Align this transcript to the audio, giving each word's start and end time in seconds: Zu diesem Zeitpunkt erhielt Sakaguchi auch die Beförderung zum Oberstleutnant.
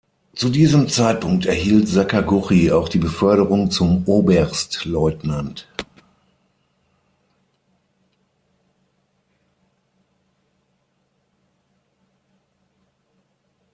Zu 0.33 0.49
diesem 0.49 0.87
Zeitpunkt 0.89 1.45
erhielt 1.45 1.87
Sakaguchi 1.87 2.71
auch 2.71 2.89
die 2.89 2.97
Beförderung 2.97 3.69
zum 3.69 4.03
Oberstleutnant. 4.07 5.67